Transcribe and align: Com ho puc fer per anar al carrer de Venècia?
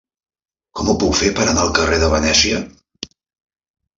Com 0.79 0.87
ho 0.93 0.95
puc 1.03 1.17
fer 1.19 1.29
per 1.39 1.43
anar 1.51 1.65
al 1.65 1.75
carrer 1.79 2.01
de 2.05 2.09
Venècia? 2.13 2.61